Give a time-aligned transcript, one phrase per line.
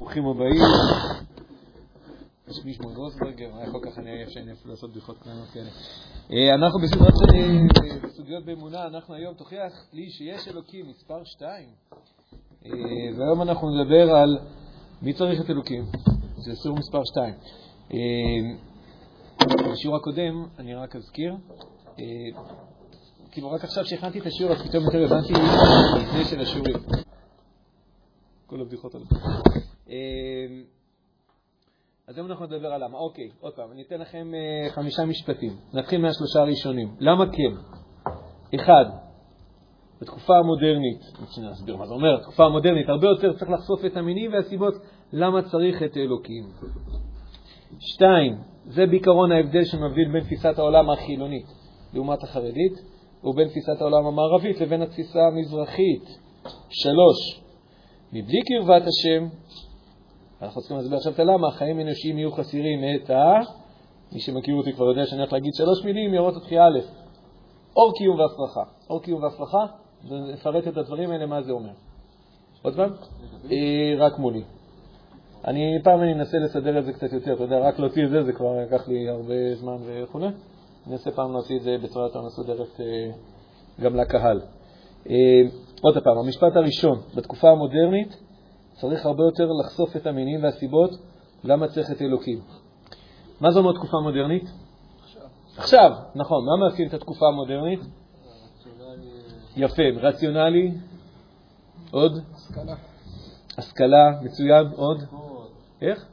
[0.00, 0.60] ברוכים הבאים.
[2.50, 5.68] שמי שמואל גרוסברגר, היה כל כך אני עייף שאני אפילו לעשות בדיחות קטנות כאלה.
[6.32, 11.68] אה, אנחנו בסדרת אה, סוגיות באמונה, אנחנו היום תוכיח לי שיש אלוקים, מספר 2.
[12.66, 12.70] אה,
[13.18, 14.38] והיום אנחנו נדבר על
[15.02, 15.84] מי צריך את אלוקים,
[16.36, 17.34] זה סיור מספר 2.
[19.72, 21.34] בשיעור הקודם, אני רק אזכיר,
[23.30, 25.32] כאילו רק עכשיו שהכנתי את השיעור, אז פתאום יותר הבנתי
[26.02, 26.76] לפני של השיעורים.
[28.46, 29.04] כל הבדיחות האלה.
[29.88, 30.64] אמ,
[32.08, 32.98] אז היום אנחנו נדבר על למה.
[32.98, 35.52] אוקיי, עוד פעם, אני אתן לכם אה, חמישה משפטים.
[35.74, 36.88] נתחיל מהשלושה הראשונים.
[37.00, 37.52] למה כן?
[38.54, 38.84] אחד,
[40.00, 41.00] בתקופה המודרנית,
[41.50, 44.74] נסביר מה זה אומר, בתקופה המודרנית הרבה יותר צריך לחשוף את המינים והסיבות
[45.12, 46.44] למה צריך את אלוקים.
[47.80, 51.46] שתיים, זה בעיקרון ההבדל שמבדיל בין תפיסת העולם החילונית
[51.92, 52.72] לעומת החרדית,
[53.24, 56.04] ובין תפיסת העולם המערבית לבין התפיסה המזרחית.
[56.70, 57.45] שלוש,
[58.12, 59.28] מבלי קרבת השם,
[60.42, 63.40] אנחנו צריכים להסביר עכשיו את הלמה, החיים האנושיים יהיו חסירים את ה...
[64.12, 66.78] מי שמכיר אותי כבר יודע שאני הולך להגיד שלוש מילים, יראות אותי א',
[67.76, 68.62] אור קיום והפרחה.
[68.90, 69.66] אור קיום והפרחה,
[70.32, 71.72] נפרט את הדברים האלה, מה זה אומר.
[72.62, 72.90] עוד פעם?
[73.50, 74.42] אה, רק מולי.
[75.44, 78.22] אני פעם אני אנסה לסדר את זה קצת יותר, אתה יודע, רק להוציא את זה,
[78.22, 80.18] זה כבר לקח לי הרבה זמן וכו'.
[80.18, 80.32] אני
[80.92, 83.10] אנסה פעם להוציא את זה בצורה יותר מסודרת אה,
[83.80, 84.40] גם לקהל.
[85.86, 88.16] עוד פעם, המשפט הראשון, בתקופה המודרנית
[88.72, 90.90] צריך הרבה יותר לחשוף את המינים והסיבות
[91.44, 92.40] למה צריך את אלוקים.
[93.40, 94.44] מה אומר תקופה מודרנית?
[95.02, 95.22] עכשיו.
[95.56, 96.44] עכשיו, נכון.
[96.46, 97.80] מה מאפיין את התקופה המודרנית?
[97.80, 99.10] רציונלי.
[99.56, 100.72] יפה, רציונלי.
[101.90, 102.12] עוד?
[102.34, 102.74] השכלה.
[103.58, 104.66] השכלה, מצוין.
[104.76, 105.00] עוד?
[105.00, 105.50] ספקות.
[105.82, 106.06] איך?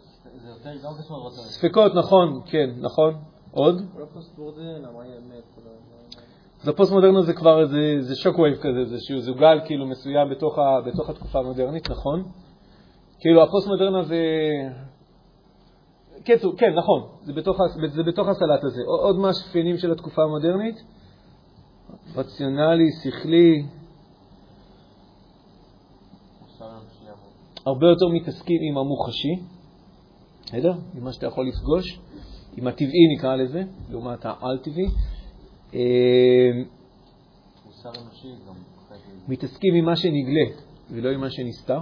[0.43, 3.13] זה יותר גם קשור ספקות, נכון, כן, נכון.
[3.51, 3.81] עוד?
[6.63, 10.81] אז הפוסט-מודרנה זה כבר איזה, זה shockwave כזה, זה שהוא גל כאילו מסוים בתוך, ה,
[10.85, 12.23] בתוך התקופה המודרנית, נכון?
[13.19, 14.17] כאילו הפוסט-מודרנה זה...
[16.25, 17.57] כן, כן, נכון, זה בתוך,
[17.93, 18.81] זה בתוך הסלט הזה.
[18.85, 20.75] עוד מאפיינים של התקופה המודרנית?
[22.15, 23.65] רציונלי, שכלי.
[27.65, 29.35] הרבה יותר מתעסקים עם המוחשי,
[30.45, 30.73] בסדר?
[30.95, 31.99] עם מה שאתה יכול לפגוש,
[32.57, 34.87] עם הטבעי נקרא לזה, לעומת העל-טבעי.
[35.73, 35.79] אמ,
[39.27, 41.79] מתעסקים עם מה שנגלה ולא עם מה שנסתר,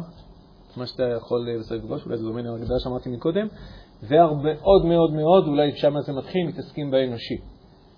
[0.78, 3.47] מה שאתה יכול אה, בסדר לפגוש, אולי זה דומה להגדרה שאמרתי מקודם,
[4.03, 7.38] ועוד מאוד מאוד, אולי שם זה מתחיל, מתעסקים באנושי.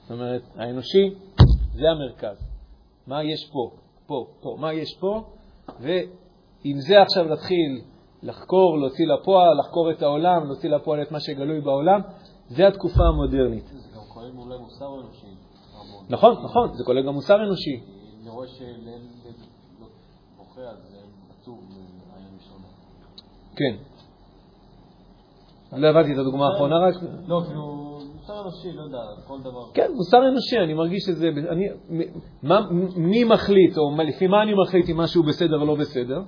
[0.01, 1.09] זאת אומרת, האנושי
[1.73, 2.37] זה המרכז.
[3.07, 3.71] מה יש פה,
[4.07, 5.23] פה, פה, מה יש פה,
[5.79, 7.81] ועם זה עכשיו להתחיל
[8.23, 12.01] לחקור, להוציא לפועל, לחקור את העולם, להוציא לפועל את מה שגלוי בעולם,
[12.47, 13.65] זה התקופה המודרנית.
[13.65, 15.52] זה גם כולל אולי מוסר אנושי.
[16.09, 17.79] נכון, נכון, זה כולל גם מוסר אנושי.
[18.21, 19.01] אני רואה שלאל
[20.37, 20.97] בוכה, אז זה
[21.39, 22.67] עצוב מהעין ראשונה.
[23.55, 23.75] כן.
[25.77, 26.93] לא הבנתי את הדוגמה האחרונה רק.
[27.27, 28.97] לא, כאילו, מוסר אנושי, לא יודע,
[29.27, 29.71] כל דבר.
[29.73, 31.29] כן, מוסר אנושי, אני מרגיש שזה...
[32.95, 36.21] מי מחליט, או לפי מה אני מחליט אם משהו בסדר או לא בסדר?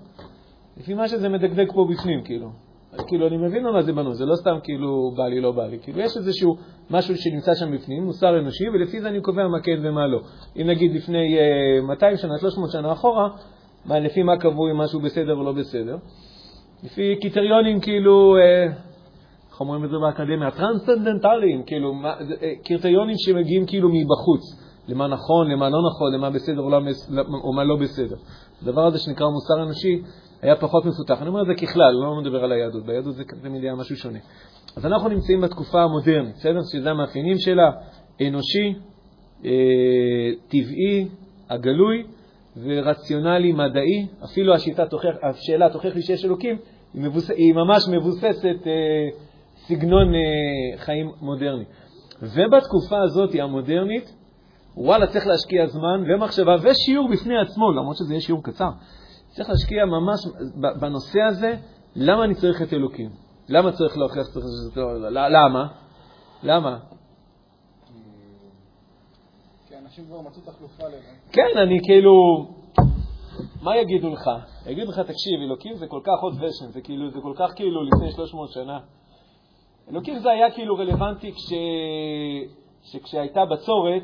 [0.78, 2.50] לפי מה שזה מדגדג פה בפנים, כאילו.
[3.08, 5.78] כאילו, אני מבין מה זה בנוי, זה לא סתם כאילו בא לי, לא בא לי.
[5.82, 6.56] כאילו, יש איזשהו
[6.90, 10.20] משהו שנמצא שם בפנים, מוסר אנושי, ולפי זה אני קובע מה כן ומה לא.
[10.62, 11.38] אם נגיד לפני
[11.82, 13.30] uh, 200 שנה, 300 שנה אחורה,
[13.86, 15.98] מה, לפי מה קבעו אם משהו בסדר או לא בסדר?
[16.84, 18.64] לפי קריטריונים כאילו, אה,
[19.52, 20.52] איך אומרים את זה באקדמיה?
[20.52, 22.12] טרנסצנדנטליים, כאילו, אה,
[22.66, 24.66] קריטריונים שמגיעים כאילו מבחוץ.
[24.88, 26.80] למה נכון, למה לא נכון, למה בסדר או, לא,
[27.44, 28.16] או מה לא בסדר.
[28.62, 30.02] הדבר הזה שנקרא מוסר אנושי
[30.46, 31.22] היה פחות מפותח.
[31.22, 34.20] אני אומר את זה ככלל, לא מדבר על היהדות, ביהדות זה תמיד היה משהו שונה.
[34.76, 36.60] אז אנחנו נמצאים בתקופה המודרנית, בסדר?
[36.72, 37.72] שזה המאפיינים שלה,
[38.28, 38.74] אנושי,
[39.46, 39.52] אה,
[40.48, 41.08] טבעי,
[41.50, 42.04] הגלוי
[42.64, 44.08] ורציונלי, מדעי.
[44.24, 46.58] אפילו השיטה תוכיח, השאלה תוכיח לי שיש אלוקים,
[46.94, 49.10] היא, מבוס, היא ממש מבוססת אה,
[49.68, 51.66] סגנון אה, חיים מודרני.
[52.22, 54.14] ובתקופה הזאת, המודרנית,
[54.78, 58.70] וואלה, צריך להשקיע זמן ומחשבה ושיעור בפני עצמו, למרות שזה יהיה שיעור קצר.
[59.35, 60.19] צריך להשקיע ממש
[60.79, 61.56] בנושא הזה,
[61.96, 63.09] למה אני צריך את אלוקים?
[63.50, 65.03] למה צריך להוכיח שצריך את אלוקים?
[65.11, 65.67] למה?
[66.43, 66.79] למה?
[69.67, 71.11] כי אנשים כבר מצאו תחלופה לזה.
[71.32, 72.14] כן, אני כאילו...
[73.61, 74.29] מה יגידו לך?
[74.66, 77.84] יגידו לך, תקשיב, אלוקים זה כל כך עוד ושן, זה כאילו, זה כל כך כאילו
[77.84, 78.79] לפני 300 שנה.
[79.91, 81.53] אלוקים זה היה כאילו רלוונטי כש...
[82.84, 84.03] שכשהייתה בצורת,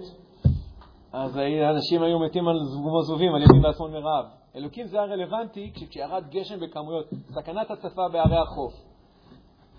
[1.14, 1.38] אז
[1.76, 2.56] אנשים היו מתים על
[3.04, 4.41] זבובים, על ימין ועצמון מרעב.
[4.56, 8.74] אלוקים זה היה רלוונטי כשירד גשם בכמויות, סכנת הצפה בערי החוף.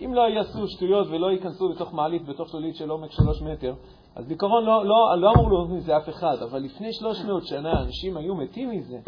[0.05, 3.75] אם לא יעשו שטויות ולא ייכנסו לתוך מעלית בתוך שלולית של עומק שלוש מטר,
[4.17, 7.83] אז בעיקרון לא, לא, לא אמור להיות מזה אף אחד, אבל לפני שלוש מאות שנה
[7.83, 8.99] אנשים היו מתים מזה.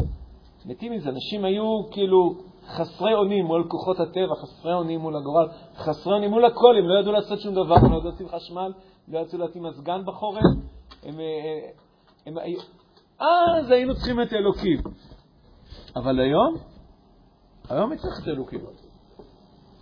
[0.66, 2.34] מתים מזה, אנשים היו כאילו
[2.66, 7.00] חסרי אונים מול כוחות הטבע, חסרי אונים מול הגורל, חסרי אונים מול הכל, הם לא
[7.00, 8.72] ידעו לעשות שום דבר, הם לא ידעו לשים חשמל,
[9.08, 10.42] לא ידעו להתאים מזגן בחורף.
[11.02, 11.70] הם, אה,
[12.26, 12.54] הם, הם,
[13.20, 14.78] אז היינו צריכים את אלוקים.
[15.96, 16.54] אבל היום,
[17.68, 18.60] היום מי צריך את אלוקים?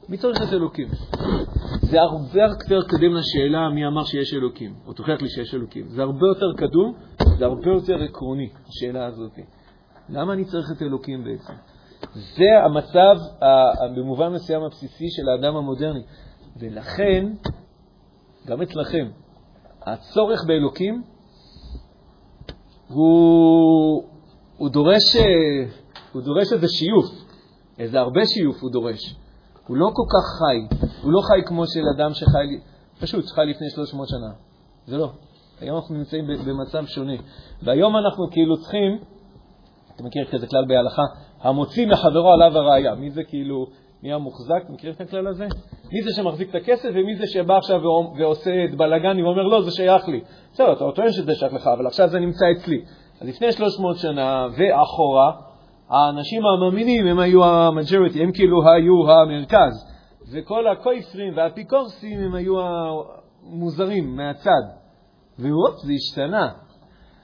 [0.09, 0.89] מי צריך את אלוקים?
[1.81, 5.89] זה הרבה יותר קדם לשאלה מי אמר שיש אלוקים, או תוכיח לי שיש אלוקים.
[5.89, 6.95] זה הרבה יותר קדום,
[7.39, 9.39] זה הרבה יותר עקרוני, השאלה הזאת.
[10.09, 11.53] למה אני צריך את אלוקים בעצם?
[12.15, 13.17] זה המצב,
[13.97, 16.03] במובן מסוים, הבסיסי של האדם המודרני.
[16.57, 17.33] ולכן,
[18.47, 19.09] גם אצלכם,
[19.83, 21.03] הצורך באלוקים
[22.89, 24.05] הוא,
[24.57, 25.17] הוא, דורש,
[26.13, 27.07] הוא דורש איזה שיוף,
[27.79, 29.15] איזה הרבה שיוף הוא דורש.
[29.67, 32.61] הוא לא כל כך חי, הוא לא חי כמו של אדם שחי,
[33.01, 34.33] פשוט חי לפני 300 שנה.
[34.87, 35.11] זה לא.
[35.61, 37.13] היום אנחנו נמצאים במצב שונה.
[37.63, 38.99] והיום אנחנו כאילו צריכים,
[39.95, 41.03] אתה מכיר כזה כלל בהלכה,
[41.41, 42.95] המוציא מחברו עליו הראייה.
[42.95, 43.67] מי זה כאילו
[44.03, 44.63] נהיה מוחזק?
[44.69, 45.47] מכיר את הכלל הזה?
[45.93, 47.81] מי זה שמחזיק את הכסף ומי זה שבא עכשיו
[48.19, 50.21] ועושה את בלאגנים ואומר, לא, זה שייך לי.
[50.53, 52.85] בסדר, אתה טוען שזה שייך לך, אבל עכשיו זה נמצא אצלי.
[53.21, 55.33] אז לפני 300 שנה ואחורה,
[55.89, 59.93] האנשים המאמינים הם היו המג'וריטי, הם כאילו היו המרכז.
[60.33, 64.63] וכל הכויפרים והאפיקורסים הם היו המוזרים מהצד.
[65.39, 66.49] והופ, זה השתנה.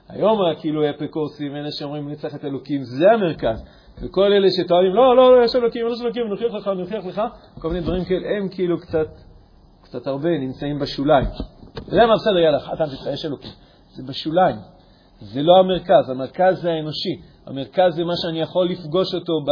[0.09, 3.65] היום כאילו האפיקורסים, אלה שאומרים צריך את אלוקים, זה המרכז.
[4.01, 7.21] וכל אלה שטוענים, לא, לא, לא, יש אלוקים, יש אלוקים, נוכיח לך, נוכיח לך,
[7.59, 9.07] כל מיני דברים כאלה, הם כאילו קצת,
[9.81, 11.25] קצת הרבה נמצאים בשוליים.
[11.87, 13.51] יודע מה, בסדר, יאללה, חתם יש אלוקים.
[13.89, 14.55] זה בשוליים.
[15.19, 17.21] זה לא המרכז, המרכז זה האנושי.
[17.45, 19.49] המרכז זה מה שאני יכול לפגוש אותו ב...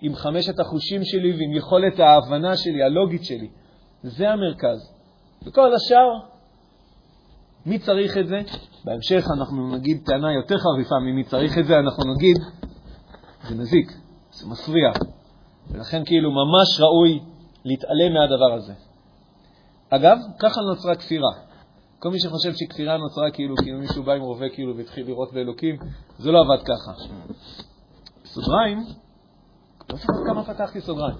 [0.00, 3.48] עם חמשת החושים שלי ועם יכולת ההבנה שלי, הלוגית שלי.
[4.02, 4.92] זה המרכז.
[5.46, 6.18] וכל השאר,
[7.66, 8.40] מי צריך את זה?
[8.84, 12.36] בהמשך אנחנו נגיד טענה יותר חריפה ממי צריך את זה, אנחנו נגיד,
[13.48, 13.92] זה מזיק,
[14.32, 14.90] זה מפריע.
[15.70, 17.20] ולכן כאילו ממש ראוי
[17.64, 18.72] להתעלם מהדבר הזה.
[19.90, 21.45] אגב, ככה נוצרה כפירה.
[21.98, 25.76] כל מי שחושב שכפירה נוצרה כאילו, כאילו מישהו בא עם רובה כאילו והתחיל לראות באלוקים,
[26.18, 26.92] זה לא עבד ככה.
[28.24, 28.78] בסוגריים,
[29.90, 31.16] לא זוכר כמה פתחתי סוגריים.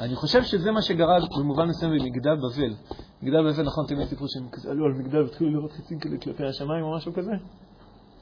[0.00, 2.74] אני חושב שזה מה שגרד במובן מסוים במגדל בבל.
[3.22, 6.44] מגדל בבל, נכון, תמיד סיפרו שהם כזה עלו על מגדל והתחילו לראות חצים כאלה כלפי
[6.44, 7.30] השמיים או משהו כזה?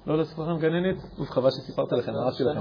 [0.06, 0.96] לא לספר לכם גננת?
[1.18, 2.60] אוף, חבל שסיפרת לכם, הרסתי לכם.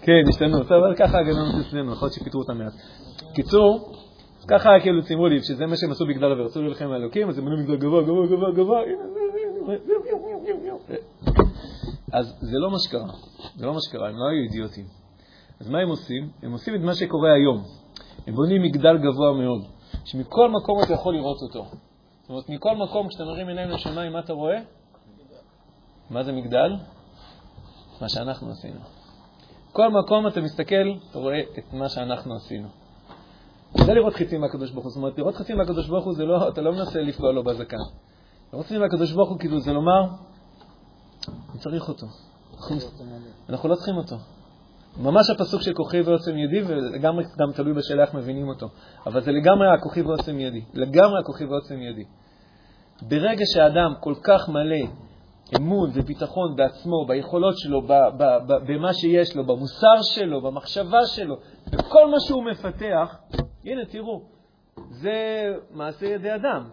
[0.00, 2.72] כן, השתנו, אבל ככה הגננות אצלנו, יכול להיות שפיטרו אותם מעט.
[3.34, 3.92] קיצור,
[4.48, 7.44] ככה כאילו ציימו לי, שזה מה שהם עשו בגלל עבר, רצו להילחם האלוקים, אז הם
[7.44, 8.80] בנו מגדל גבוה, גבוה, גבוה, גבוה,
[12.12, 13.12] אז זה לא מה שקרה,
[13.56, 14.84] זה לא מה שקרה, הם לא היו אידיוטים.
[15.60, 16.30] אז מה הם עושים?
[16.42, 17.62] הם עושים את מה שקורה היום.
[18.26, 19.64] הם בונים מגדל גבוה מאוד,
[20.04, 21.64] שמכל מקום אתה יכול לראות אותו.
[22.20, 24.58] זאת אומרת, מכל מקום, כשאתה מרים עיניים לשמיים, מה אתה רואה?
[26.10, 26.76] מה זה מגדל?
[28.00, 28.80] מה שאנחנו עשינו.
[29.72, 32.85] כל מקום אתה מסתכל, אתה רואה את מה שאנחנו עשינו.
[33.84, 34.90] זה לראות חיצים מהקדוש ברוך הוא.
[34.90, 37.76] זאת אומרת, לראות חיצים מהקדוש ברוך הוא, זה לא, אתה לא מנסה לפגוע לו בזקן.
[38.52, 40.00] לראות חיצים מהקדוש ברוך הוא, כאילו, זה לומר,
[41.50, 42.06] אני צריך אותו.
[43.48, 44.16] אנחנו לא צריכים אותו.
[44.96, 48.66] ממש הפסוק של כוחי ועוצם ידי, ולגמרי גם תלוי בשאלה איך מבינים אותו.
[49.06, 50.60] אבל זה לגמרי הכוחי ועוצם ידי.
[50.74, 52.04] לגמרי הכוחי ועוצם ידי.
[53.02, 54.86] ברגע שאדם כל כך מלא
[55.56, 57.82] אמון וביטחון בעצמו, ביכולות שלו,
[58.66, 61.36] במה שיש לו, במוסר שלו, במחשבה שלו,
[61.72, 63.16] בכל מה שהוא מפתח,
[63.66, 64.22] הנה, תראו,
[64.90, 66.64] זה מעשה ידי אדם,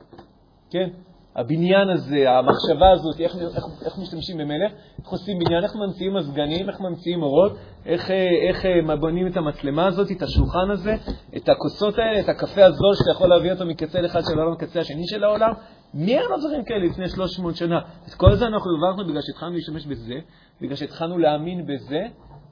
[0.70, 0.90] כן?
[1.36, 6.70] הבניין הזה, המחשבה הזאת, איך, איך, איך משתמשים במלך, איך עושים בניין, איך ממציאים מזגנים,
[6.70, 7.52] איך ממציאים אורות,
[7.86, 8.12] איך,
[8.48, 8.66] איך
[9.00, 10.96] בונים את המצלמה הזאת, את השולחן הזה,
[11.38, 14.80] את הכוסות האלה, את הקפה הזול שאתה יכול להביא אותו מקצה אחד של העולם לקצה
[14.80, 15.52] השני של העולם.
[15.94, 17.80] מי היה דברים כאלה לפני 300 שנה?
[18.08, 20.16] את כל זה אנחנו הבנו בגלל שהתחלנו להשתמש בזה,
[20.62, 22.02] בגלל שהתחלנו להאמין בזה,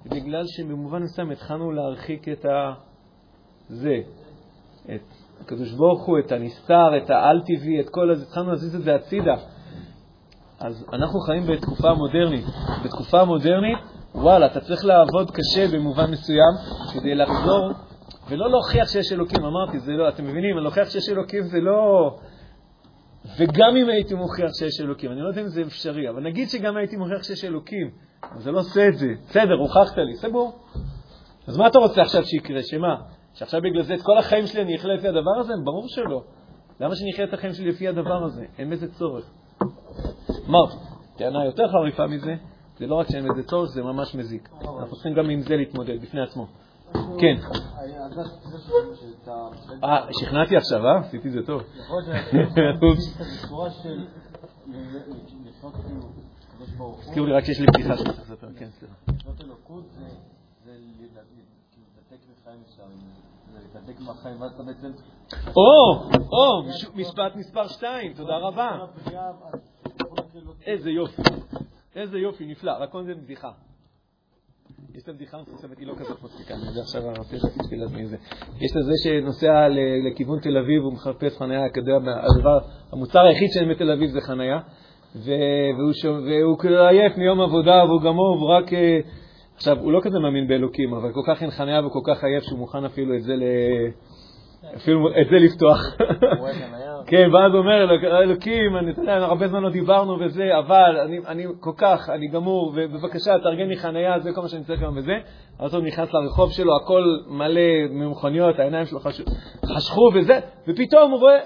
[0.06, 2.74] ובגלל שבמובן מסוים התחלנו להרחיק את ה...
[3.70, 3.96] זה,
[4.86, 5.02] את
[5.42, 9.36] הקדוש ברוך הוא, את הנסתר, את האל-טבעי, את כל הזה, התחלנו להזיז את זה הצידה.
[10.60, 12.46] אז אנחנו חיים בתקופה מודרנית.
[12.86, 13.78] בתקופה מודרנית,
[14.16, 16.54] וואלה, אתה צריך לעבוד קשה במובן מסוים
[16.94, 17.72] כדי לחזור
[18.30, 19.46] ולא להוכיח שיש אלוקים.
[19.46, 22.12] אמרתי, זה לא, אתם מבינים, להוכיח שיש אלוקים זה לא...
[23.38, 26.78] וגם אם הייתי מוכיח שיש אלוקים, אני לא יודע אם זה אפשרי, אבל נגיד שגם
[26.78, 27.90] הייתי מוכיח שיש אלוקים,
[28.36, 29.08] אז זה לא עושה את זה.
[29.30, 30.60] בסדר, הוכחת לי, סבור.
[31.48, 32.64] אז מה אתה רוצה עכשיו שיקרה?
[32.64, 32.96] שמה?
[33.34, 35.54] שעכשיו בגלל זה את כל החיים שלי אני אחיה לפי הדבר הזה?
[35.64, 36.24] ברור שלא.
[36.80, 38.46] למה שאני אחיה את החיים שלי לפי הדבר הזה?
[38.58, 39.26] אין בזה צורך.
[40.50, 40.76] אמרתי,
[41.18, 42.36] טענה יותר חריפה מזה,
[42.78, 44.50] זה לא רק שאין בזה צורך, זה ממש מזיק.
[44.80, 46.48] אנחנו צריכים גם עם זה להתמודד בפני עצמו.
[46.94, 47.36] כן.
[49.84, 51.00] אה, שכנעתי עכשיו, אה?
[51.00, 51.62] עשיתי את זה טוב.
[57.02, 58.94] תזכירו לי רק שיש לי פתיחה שאני צריך לספר, כן, סליחה.
[59.08, 59.86] לפנות אלוקות
[60.66, 62.41] זה להתנתק ממך בחיים אפשר, אם זה להתנתק מהחיים, ואז אתה בעצם...
[65.58, 68.78] או, או, מש- משפט מספר 2, תודה רבה.
[70.66, 71.22] איזה יופי,
[71.96, 73.52] איזה יופי, נפלא, רק קודם זה בדיחה.
[74.96, 78.06] יש את הבדיחה המפורסמת, היא לא כזאת מצחיקה, אני יודע עכשיו הרב תראה תפילת מי
[78.08, 78.18] זה.
[78.60, 79.68] יש את זה שנוסע
[80.12, 81.96] לכיוון תל אביב, הוא מחפש חניה, יודע,
[82.36, 82.60] הדבר,
[82.92, 84.60] המוצר היחיד שאין בתל אביב זה חניה,
[85.16, 85.94] והוא,
[86.90, 88.66] עייף מיום עבודה והוא גמור, והוא רק...
[89.62, 92.60] עכשיו, הוא לא כזה מאמין באלוקים, אבל כל כך אין חניה וכל כך עייף שהוא
[92.60, 93.44] מוכן אפילו את זה ל...
[94.76, 95.78] אפילו את זה לפתוח.
[97.08, 100.98] כן, ואז הוא אומר, "אלוק- אלוקים, אני, אתה יודע, הרבה זמן לא דיברנו וזה, אבל
[101.06, 104.82] אני, אני כל כך, אני גמור, ובבקשה, תארגן לי חנייה, זה כל מה שאני צריך
[104.82, 105.14] היום וזה.
[105.60, 109.22] אז הוא נכנס לרחוב שלו, הכל מלא ממכוניות, העיניים שלו חש...
[109.76, 111.38] חשכו וזה, ופתאום הוא רואה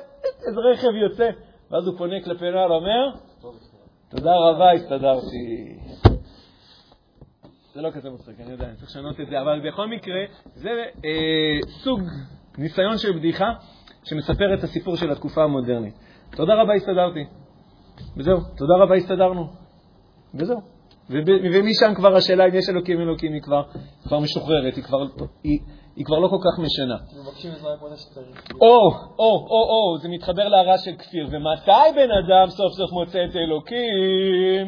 [0.47, 1.29] איזה רכב יוצא,
[1.71, 3.09] ואז הוא פונה כלפי נוער ואומר,
[4.11, 6.14] תודה רבה, הסתדרתי.
[7.75, 10.69] זה לא כזה מצחיק, אני יודע, אני צריך לשנות את זה, אבל בכל מקרה, זה
[11.05, 12.01] אה, סוג
[12.57, 13.53] ניסיון של בדיחה
[14.03, 15.93] שמספר את הסיפור של התקופה המודרנית.
[16.35, 17.25] תודה רבה, הסתדרתי.
[18.17, 19.47] וזהו, תודה רבה, הסתדרנו.
[20.33, 20.61] וזהו.
[21.53, 23.63] ומשם כבר השאלה אם יש אלוקים אלוקים היא כבר,
[24.03, 24.97] כבר משוחררת, היא כבר,
[25.43, 25.59] היא,
[25.95, 26.95] היא כבר לא כל כך משנה.
[28.61, 31.27] או, או, או, או, זה מתחבר להרע של כפיר.
[31.31, 34.67] ומתי בן אדם סוף סוף מוצא את אלוקים?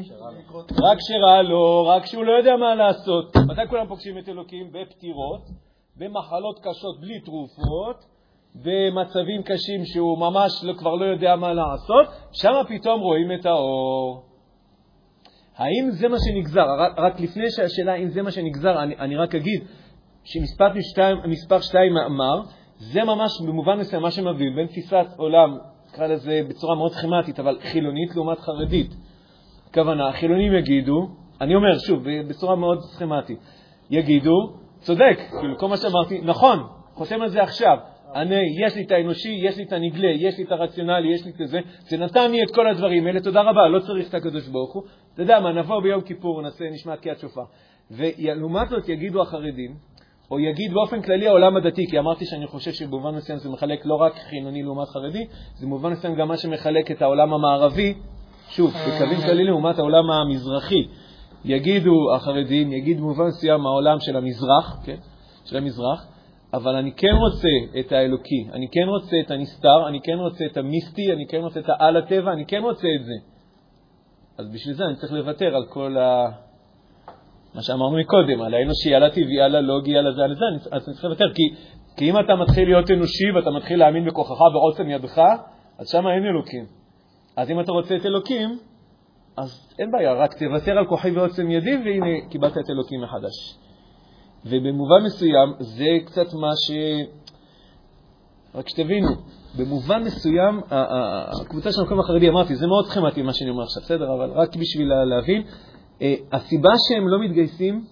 [0.84, 3.36] רק כשרע לו, רק כשהוא לא יודע מה לעשות.
[3.36, 4.72] מתי כולם פוגשים את אלוקים?
[4.72, 5.42] בפטירות,
[5.98, 8.06] במחלות קשות בלי תרופות,
[8.56, 14.24] במצבים קשים שהוא ממש לא, כבר לא יודע מה לעשות, שם פתאום רואים את האור.
[15.58, 16.66] האם זה מה שנגזר?
[16.98, 19.64] רק לפני שהשאלה אם זה מה שנגזר, אני, אני רק אגיד
[20.28, 21.18] שמספר שתיים,
[21.62, 22.42] שתיים אמר,
[22.78, 25.58] זה ממש במובן מסוים מה שמבדיל בין תפיסת עולם,
[25.90, 28.92] נקרא לזה בצורה מאוד סכמטית, אבל חילונית לעומת חרדית.
[29.70, 31.08] הכוונה, החילונים יגידו,
[31.42, 33.40] אני אומר שוב, בצורה מאוד סכמטית,
[33.90, 36.60] יגידו, צודק, כאילו כל מה שאמרתי, נכון,
[36.94, 37.78] חותם על זה עכשיו.
[38.16, 41.32] אני, יש לי את האנושי, יש לי את הנגלה, יש לי את הרציונלי, יש לי
[41.32, 44.48] את זה, זה נתן לי את כל הדברים האלה, תודה רבה, לא צריך את הקדוש
[44.48, 44.84] ברוך הוא.
[45.14, 47.44] אתה יודע מה, נבוא ביום כיפור, נעשה, נשמע תקיעת שופר.
[47.92, 49.76] ולעומת זאת יגידו החרדים,
[50.32, 53.96] או יגיד באופן כללי העולם הדתי, כי אמרתי שאני חושב שבמובן מסוים זה מחלק לא
[53.96, 57.94] רק חילוני לעומת חרדי, זה במובן מסוים גם מה שמחלק את העולם המערבי,
[58.50, 60.88] שוב, בקווים כלליים לעומת העולם המזרחי.
[61.46, 64.98] יגידו החרדים, יגיד במובן מסוים העולם של המזרח, כן?
[65.46, 66.08] של המזרח,
[66.54, 70.58] אבל אני כן רוצה את האלוקי, אני כן רוצה את הנסתר, אני כן רוצה את
[70.58, 73.14] המיסטי, אני כן רוצה את העל הטבע, אני כן רוצה את זה.
[74.38, 76.28] אז בשביל זה אני צריך לוותר על כל ה...
[77.58, 80.94] מה שאמרנו מקודם, על האנושי, על הטבעי, על הלוגי, על הזה, על זה, אז אני
[80.94, 81.44] צריך לוותר, כי,
[81.98, 85.22] כי אם אתה מתחיל להיות אנושי ואתה מתחיל להאמין בכוחך ועוצם ידך,
[85.80, 86.66] אז שם אין אלוקים.
[87.38, 88.58] אז אם אתה רוצה את אלוקים,
[89.38, 93.58] אז אין בעיה, רק תוותר על כוחי ועוצם ידי, והנה קיבלת את אלוקים מחדש.
[94.46, 96.72] ובמובן מסוים זה קצת מה ש...
[98.56, 99.08] רק שתבינו,
[99.58, 100.62] במובן מסוים,
[101.42, 104.14] הקבוצה של המקום החרדי, אמרתי, זה מאוד סכמטי מה שאני אומר עכשיו, בסדר?
[104.14, 105.44] אבל רק בשביל לה- להבין,
[106.32, 107.86] הסיבה שהם לא מתגייסים,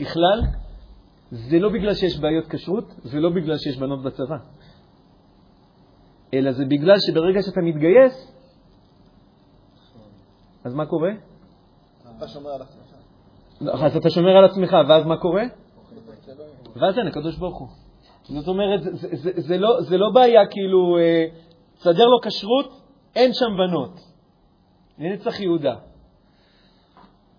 [0.00, 0.40] ככלל,
[1.30, 4.36] זה לא בגלל שיש בעיות כשרות ולא בגלל שיש בנות בצבא,
[6.34, 8.32] אלא זה בגלל שברגע שאתה מתגייס,
[10.64, 11.10] אז מה קורה?
[12.16, 12.94] אתה שומר על עצמך.
[13.84, 15.42] אז אתה שומר על עצמך, ואז מה קורה?
[16.76, 17.68] ואז אין, הקדוש ברוך הוא.
[18.24, 21.26] זאת אומרת, זה, זה, זה, זה, לא, זה לא בעיה כאילו, אה,
[21.78, 22.80] תסדר לו כשרות,
[23.16, 24.00] אין שם בנות.
[24.98, 25.89] לנצח יהודה.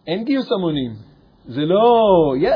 [0.08, 0.92] אין גיוס המונים.
[1.46, 1.84] זה לא,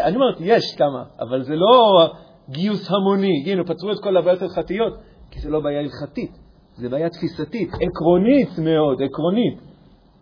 [0.03, 2.07] אני אומר, יש כמה, אבל זה לא
[2.49, 3.43] גיוס המוני.
[3.45, 4.93] הנה, פתרו את כל הבעיות ההלכתיות,
[5.31, 6.31] כי זה לא בעיה הלכתית,
[6.75, 9.59] זה בעיה תפיסתית, עקרונית מאוד, עקרונית.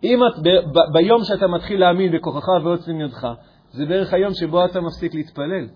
[0.04, 3.26] אם את, ב, ב, ביום שאתה מתחיל להאמין בכוחך ועוצם ידך,
[3.70, 5.68] זה בערך היום שבו אתה מפסיק להתפלל.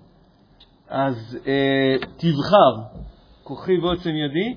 [0.88, 2.98] אז אה, תבחר
[3.44, 4.56] כוחי ועוצם ידי,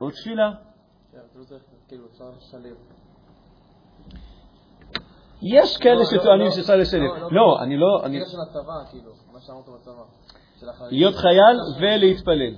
[0.00, 0.52] או תפילה.
[1.12, 1.58] כן, אתה לא
[1.88, 2.95] כאילו, אפשר לשלב.
[5.42, 7.00] יש כאלה לא, שטוענים לא, שאפשר לשלב.
[7.02, 7.28] לא, לא.
[7.32, 8.00] לא, אני לא...
[8.04, 10.02] אני- הקטע של הצבא, כאילו, מה שאמרת בצבא.
[10.90, 12.54] להיות חייל ולהתפלל.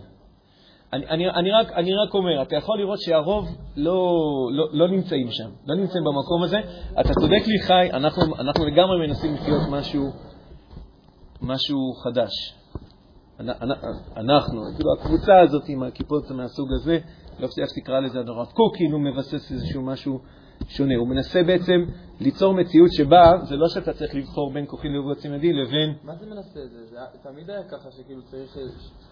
[0.93, 4.13] אני, אני, אני, רק, אני רק אומר, אתה יכול לראות שהרוב לא,
[4.53, 6.57] לא, לא נמצאים שם, לא נמצאים במקום הזה.
[7.01, 10.03] אתה צודק לי, חי, אנחנו, אנחנו לגמרי מנסים לחיות משהו,
[11.43, 12.31] משהו חדש.
[13.41, 13.79] אנ- אנ-
[14.17, 16.99] אנחנו, כאילו הקבוצה הזאת עם הכיפות מהסוג הזה,
[17.39, 20.19] לא יודע איך תקרא לזה, הרב קוק, כאילו מבסס איזשהו משהו
[20.69, 20.97] שונה.
[20.97, 21.85] הוא מנסה בעצם
[22.21, 26.27] ליצור מציאות שבה זה לא שאתה צריך לבחור בין כוחי ועוצם ידי לבין מה זה
[26.27, 26.87] מנסה את זה?
[26.87, 28.57] זה תמיד היה ככה שכאילו צריך...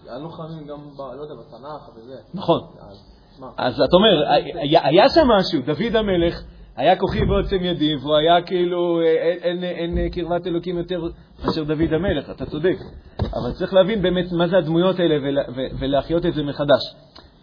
[0.08, 2.16] היה לוחמים גם, ב- לא יודע, בתנ"ך וזה.
[2.34, 2.60] נכון.
[2.80, 2.96] אז
[3.40, 3.46] מה?
[3.58, 4.32] אז אתה אומר,
[4.62, 6.42] היה, היה שם משהו, דוד המלך,
[6.76, 9.00] היה כוחי ועוצם ידי, והוא היה כאילו,
[9.42, 11.00] אין, אין, אין קרבת אלוקים יותר
[11.44, 12.76] מאשר דוד המלך, אתה צודק.
[13.18, 15.42] אבל צריך להבין באמת מה זה הדמויות האלה ולה,
[15.78, 16.94] ולהחיות את זה מחדש.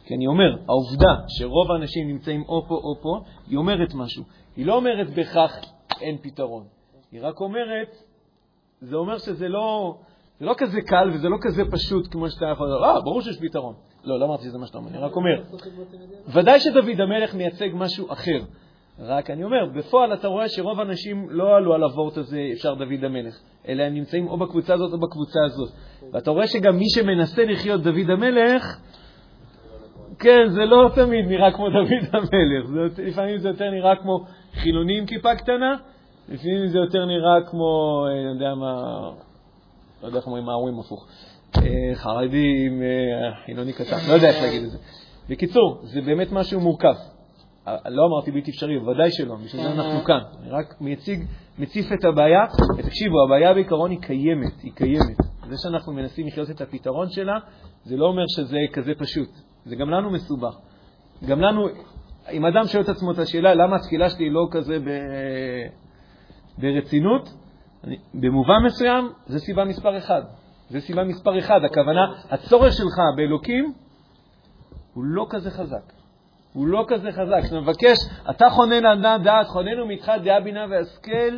[0.06, 4.24] כי אני אומר, העובדה שרוב האנשים נמצאים או פה או פה, היא אומרת משהו.
[4.56, 5.60] היא לא אומרת בכך
[6.02, 6.64] אין פתרון.
[7.12, 7.96] היא רק אומרת,
[8.82, 9.96] זה אומר שזה לא,
[10.40, 13.38] זה לא כזה קל וזה לא כזה פשוט כמו שאתה יכול לדעת, אה, ברור שיש
[13.42, 13.74] פתרון.
[14.04, 15.44] לא, לא אמרתי שזה מה שאתה אומר, אני רק אומר.
[16.28, 18.40] ודאי שדוד המלך מייצג משהו אחר.
[19.00, 23.04] רק אני אומר, בפועל אתה רואה שרוב האנשים לא עלו על הוורט הזה, אפשר דוד
[23.04, 25.70] המלך, אלא הם נמצאים או בקבוצה הזאת או בקבוצה הזאת.
[26.14, 28.80] ואתה רואה שגם מי שמנסה לחיות דוד המלך,
[30.20, 32.66] כן, זה לא תמיד נראה כמו דוד המלך.
[32.66, 35.76] זה, לפעמים זה יותר נראה כמו חילוני עם כיפה קטנה,
[36.30, 38.74] לפעמים זה יותר נראה כמו, אה, אני יודע מה,
[40.02, 41.08] לא יודע איך אומרים, מה אומרים הפוך.
[41.58, 44.78] אה, חרדי עם אה, חילוני קטן, לא יודע איך להגיד את זה.
[45.30, 46.96] בקיצור, זה באמת משהו מורכב.
[47.68, 50.20] לא אמרתי בלתי אפשרי, ודאי שלא, בשביל זה אנחנו כאן.
[50.42, 51.26] אני רק מציג,
[51.60, 52.46] מציף את הבעיה,
[52.78, 55.18] ותקשיבו, הבעיה בעיקרון היא קיימת, היא קיימת.
[55.50, 57.38] זה שאנחנו מנסים לחיות את הפתרון שלה,
[57.84, 59.30] זה לא אומר שזה כזה פשוט.
[59.66, 60.56] זה גם לנו מסובך.
[61.26, 61.68] גם לנו,
[62.32, 64.90] אם אדם שואל את עצמו את השאלה למה התפילה שלי לא כזה ב...
[66.58, 67.30] ברצינות,
[67.84, 70.22] אני, במובן מסוים זה סיבה מספר אחד.
[70.70, 71.60] זה סיבה מספר אחד.
[71.66, 73.74] הכוונה, הצורך שלך באלוקים
[74.94, 75.94] הוא לא כזה חזק.
[76.54, 77.40] הוא לא כזה חזק.
[77.44, 77.98] כשאתה מבקש,
[78.30, 81.38] אתה חונן אדם דעת, חוננו מתך דעה בינה והשכל,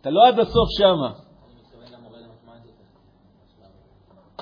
[0.00, 1.21] אתה לא עד הסוף שמה.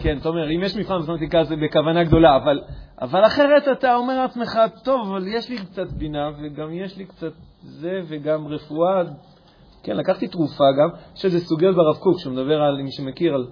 [0.02, 2.60] כן, אתה אומר, אם יש מבחן מתמטיקה זה בכוונה גדולה, אבל,
[3.00, 7.32] אבל אחרת אתה אומר לעצמך, טוב, אבל יש לי קצת בינה, וגם יש לי קצת
[7.62, 9.02] זה, וגם רפואה.
[9.82, 13.46] כן, לקחתי תרופה גם, יש איזה סוגיות ברב קוק, שהוא מדבר על, מי שמכיר, על,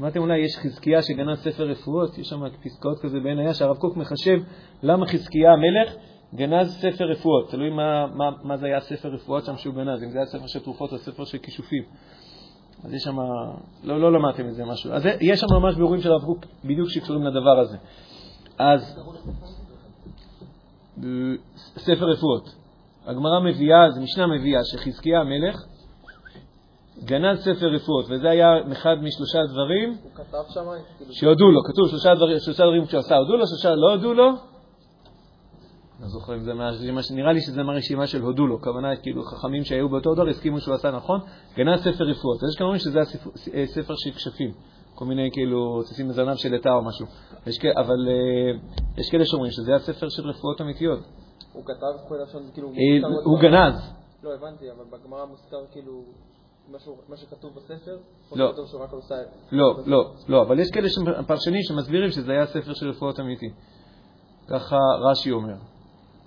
[0.00, 3.96] אמרתם אולי, יש חזקיה שגנב ספר רפואות, יש שם פסקאות כזה בעין היה, שהרב קוק
[3.96, 4.38] מחשב
[4.82, 5.94] למה חזקיה המלך
[6.34, 10.10] גנז ספר רפואות, תלוי מה, מה, מה זה היה ספר רפואות שם שהוא גנז, אם
[10.10, 11.82] זה היה ספר של תרופות או ספר של כישופים.
[12.84, 13.16] אז יש שם,
[13.84, 14.92] לא, לא למדתם מזה משהו.
[14.92, 17.76] אז יש שם ממש בירורים של הרב קוק בדיוק שקשורים לדבר הזה.
[18.58, 18.98] אז
[21.78, 22.54] ספר רפואות.
[23.06, 25.64] הגמרא מביאה, זו משנה מביאה, שחזקיה המלך
[27.04, 29.96] גנז ספר רפואות, וזה היה אחד משלושה דברים?
[30.98, 34.14] כאילו- שהודו לו, כתוב שלושה דברים, שלושה דברים כשהוא עשה, הודו לו, שלושה לא הודו
[34.14, 34.32] לו,
[36.00, 39.64] לא זוכר אם זה מהרשימה, נראה לי שזה מהרשימה של הודו לו, הכוונה כאילו חכמים
[39.64, 41.20] שהיו באותו דור הסכימו שהוא עשה נכון,
[41.56, 42.40] גנז ספר רפואות.
[42.50, 42.98] יש כאלה שזה
[43.54, 44.52] אה, ספר של כשפים,
[44.94, 47.06] כל מיני כאילו ציצים מזרנב של לטה או משהו,
[47.46, 50.98] יש, אבל uh, יש כאלה שאומרים שזה היה ספר של רפואות אמיתיות.
[51.52, 52.68] הוא כתב כל לשון, כאילו...
[52.68, 53.92] אה, הוא גנז.
[54.22, 56.02] לא, הבנתי, אבל בגמרא מוזכר כאילו...
[57.08, 57.96] מה שכתוב בספר?
[58.36, 58.52] לא.
[59.52, 60.88] לא, לא, לא, אבל יש כאלה
[61.26, 63.46] פרשנים שמסבירים שזה היה ספר של רפואות אמיתי.
[64.48, 64.76] ככה
[65.10, 65.54] רש"י אומר.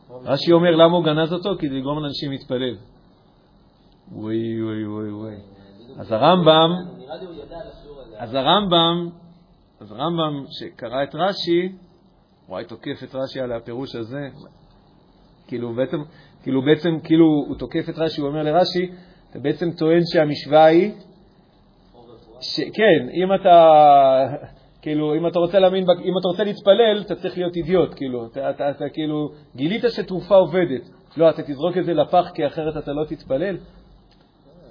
[0.10, 1.58] רש"י אומר למה הוא גנז אותו?
[1.60, 2.76] כי זה יגרום לאנשים להתפלל.
[4.12, 5.36] וואי וואי וואי וואי.
[5.98, 6.70] אז הרמב"ם,
[8.18, 9.10] אז הרמב"ם,
[9.80, 11.76] אז הרמב"ם שקרא את רש"י,
[12.50, 14.28] וואי, תוקף את רש"י על הפירוש הזה.
[15.48, 15.98] כאילו בעצם,
[16.44, 18.92] כאילו בעצם, כאילו הוא תוקף את רש"י, הוא אומר לרש"י,
[19.30, 20.92] אתה בעצם טוען שהמשוואה היא,
[22.42, 22.60] ש...
[22.60, 23.76] כן, אם אתה,
[24.82, 28.50] כאילו, אם אתה רוצה להאמין, אם אתה רוצה להתפלל, אתה צריך להיות אידיוט, כאילו, אתה,
[28.50, 30.90] אתה, אתה כאילו, גילית שתרופה עובדת.
[31.18, 33.58] לא, אתה תזרוק את זה לפח, כי אחרת אתה לא תתפלל.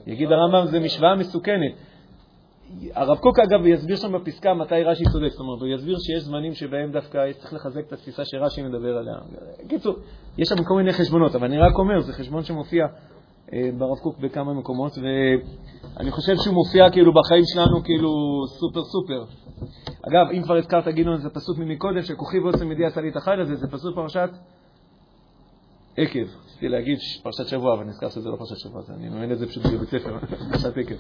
[0.06, 1.72] יגיד הרמב"ם, זו משוואה מסוכנת.
[2.94, 5.28] הרב קוק, אגב, יסביר שם בפסקה מתי רש"י צודק.
[5.28, 9.14] זאת אומרת, הוא יסביר שיש זמנים שבהם דווקא צריך לחזק את התפיסה שרש"י מדבר עליה.
[9.64, 9.94] בקיצור,
[10.38, 12.86] יש שם כל מיני חשבונות, אבל אני רק אומר, זה חשבון שמופיע
[13.52, 18.10] אה, ברב קוק בכמה מקומות, ואני חושב שהוא מופיע כאילו בחיים שלנו כאילו
[18.46, 19.47] סופר סופר.
[20.08, 23.40] אגב, אם כבר הזכרת גינון, זה פסוק ממקודם, שכוחי ועוצם ידי עשה לי את החיל
[23.40, 24.30] הזה, זה פסוק פרשת
[25.96, 26.26] עקב.
[26.46, 29.62] רציתי להגיד פרשת שבוע, אבל נזכר שזה לא פרשת שבוע, אני מבין את זה פשוט
[29.66, 30.18] בבית ספר,
[30.52, 30.94] פרשת עקב.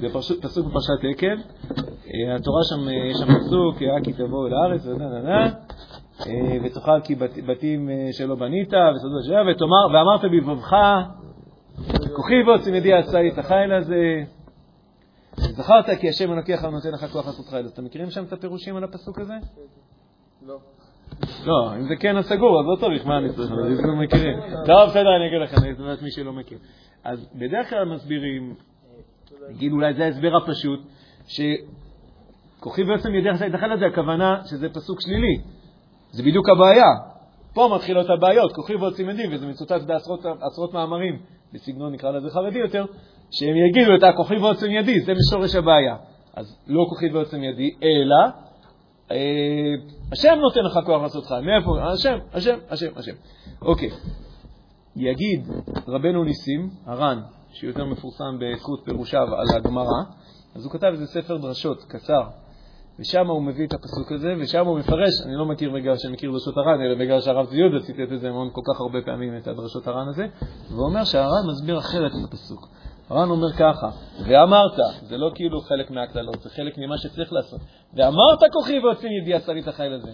[0.00, 0.08] זה
[0.42, 1.36] פסוק בפרשת עקב,
[2.06, 4.86] אה, התורה שם, אה, יש שם פסוק, רק תבואו אל הארץ,
[6.64, 7.14] ותאכל כי
[7.46, 8.68] בתים שלא בנית,
[9.48, 10.76] ותאמר, ואמרת בבבך
[12.16, 14.24] כוחי ועוצם ידי עשה לי את החיל הזה.
[15.36, 17.66] זכרת כי השם אלוקיך נותן לך כוח לעשות חיל.
[17.66, 19.34] אתם מכירים שם את הפירושים על הפסוק הזה?
[20.46, 20.58] לא.
[21.44, 23.50] לא, אם זה כן אז סגור, אז לא צריך, מה אני צריך?
[23.50, 24.38] אז לא מכירים.
[24.66, 26.58] טוב, בסדר, אני אגיד לכם, אני אגיד מי שלא מכיר.
[27.04, 28.54] אז בדרך כלל מסבירים,
[29.48, 30.80] נגיד אולי זה ההסבר הפשוט,
[31.26, 35.40] שכוחי ועוצם ידי עשה את הזה, הכוונה שזה פסוק שלילי.
[36.10, 36.90] זה בדיוק הבעיה.
[37.54, 41.18] פה מתחילות הבעיות, כוחי ועוצם ידי, וזה מצוטט בעשרות מאמרים
[41.52, 42.84] בסגנון נקרא לזה חרדי יותר,
[43.30, 45.96] שהם יגידו את הכוחי ועוצם ידי, זה משורש הבעיה.
[46.34, 48.32] אז לא כוחי ועוצם ידי, אלא
[49.10, 49.74] אה,
[50.12, 51.44] השם נותן לך כוח לעשות חיים.
[51.44, 51.92] מאיפה?
[51.92, 53.12] השם, השם, השם, השם.
[53.62, 53.90] אוקיי.
[54.96, 55.46] יגיד
[55.88, 57.20] רבנו ניסים, הר"ן,
[57.52, 60.02] שיותר מפורסם בזכות פירושיו על הגמרא,
[60.54, 62.22] אז הוא כתב איזה ספר דרשות קצר,
[62.98, 66.30] ושם הוא מביא את הפסוק הזה, ושם הוא מפרש, אני לא מכיר בגלל שאני מכיר
[66.30, 69.48] דרשות הר"ן, אלא בגלל שהרב יהודה ציטט את זה המון כל כך הרבה פעמים, את
[69.48, 70.26] הדרשות הר"ן הזה,
[70.70, 72.68] והוא אומר שהר"ן מסביר אחרת את הפסוק.
[73.08, 73.90] הר"ן אומר ככה,
[74.26, 77.60] ואמרת, זה לא כאילו חלק מהקללות, זה חלק ממה שצריך לעשות,
[77.94, 80.12] ואמרת כוחי ועוצים ידי עשה לי את החיל הזה.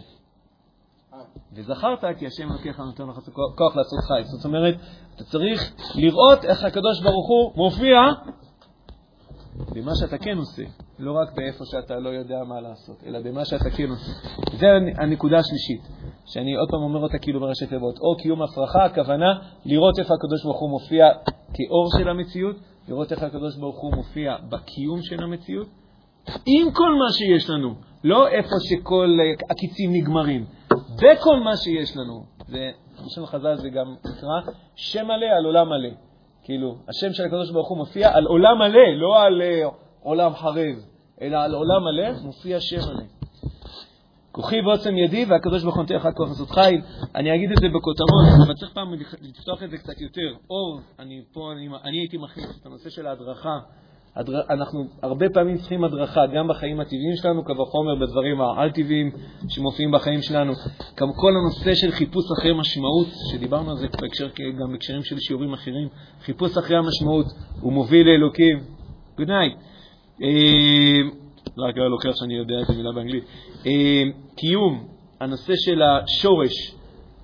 [1.52, 3.18] וזכרת כי השם אלוקיך נותן לך
[3.56, 4.24] כוח לעשות חיל.
[4.24, 4.74] זאת אומרת,
[5.16, 7.98] אתה צריך לראות איך הקדוש ברוך הוא מופיע
[9.74, 10.62] במה שאתה כן עושה,
[10.98, 14.12] לא רק באיפה שאתה לא יודע מה לעשות, אלא במה שאתה כן עושה.
[14.58, 14.66] זו
[14.98, 15.82] הנקודה השלישית,
[16.26, 17.98] שאני עוד פעם אומר אותה כאילו בראשי תיבות.
[17.98, 21.06] או קיום הפרחה, הכוונה לראות איפה הקדוש ברוך הוא מופיע
[21.54, 22.56] כאור של המציאות,
[22.88, 25.68] לראות איך הקדוש ברוך הוא מופיע בקיום של המציאות,
[26.46, 29.18] עם כל מה שיש לנו, לא איפה שכל
[29.50, 30.44] הקיצים נגמרים,
[30.96, 32.24] בכל מה שיש לנו.
[32.48, 32.70] זה,
[33.06, 35.94] בשם חז"ל זה גם נקרא שם מלא על עולם מלא.
[36.44, 40.76] כאילו, השם של הקדוש ברוך הוא מופיע על עולם מלא, לא על uh, עולם חרב,
[41.22, 43.21] אלא על עולם מלא מופיע שם מלא.
[44.32, 46.80] כוחי ועוצם ידי, והקדוש ברוך הוא נותן לך כוח לעשות חיל.
[47.14, 50.34] אני אגיד את זה בכותרות, אבל צריך פעם לפתוח את זה קצת יותר.
[50.50, 53.58] אור, אני פה, אני, אני הייתי מכניס את הנושא של ההדרכה.
[54.16, 54.40] הדר...
[54.50, 59.10] אנחנו הרבה פעמים צריכים הדרכה, גם בחיים הטבעיים שלנו, קו וחומר בדברים העל-טבעיים
[59.48, 60.52] שמופיעים בחיים שלנו.
[60.96, 64.28] גם כל הנושא של חיפוש אחרי משמעות, שדיברנו על זה בהקשר,
[64.60, 65.88] גם בהקשרים של שיעורים אחרים,
[66.24, 67.26] חיפוש אחרי המשמעות,
[67.60, 68.58] הוא מוביל לאלוקים.
[69.18, 69.56] Good night.
[70.22, 71.00] אה,
[71.58, 73.24] רק לא לוקח שאני יודע את המילה באנגלית.
[74.36, 74.86] קיום,
[75.20, 76.74] הנושא של השורש,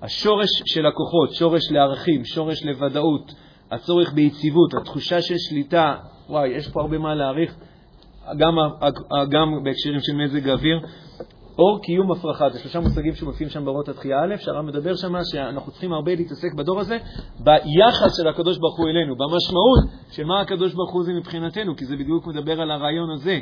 [0.01, 3.33] השורש של הכוחות, שורש לערכים, שורש לוודאות,
[3.71, 5.95] הצורך ביציבות, התחושה של שליטה,
[6.29, 7.55] וואי, יש פה הרבה מה להעריך,
[8.37, 8.55] גם,
[9.31, 10.79] גם בהקשרים של מזג האוויר.
[11.59, 15.71] אור קיום הפרחה, זה שלושה מושגים שמופיעים שם באורות התחייה א', שהרב מדבר שם שאנחנו
[15.71, 16.97] צריכים הרבה להתעסק בדור הזה
[17.39, 21.85] ביחס של הקדוש ברוך הוא אלינו, במשמעות של מה הקדוש ברוך הוא זה מבחינתנו, כי
[21.85, 23.39] זה בדיוק מדבר על הרעיון הזה.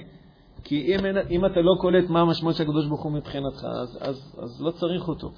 [0.67, 4.35] כי אם, אם אתה לא קולט מה המשמעות של הקדוש ברוך הוא מבחינתך, אז, אז,
[4.43, 5.31] אז לא צריך אותו.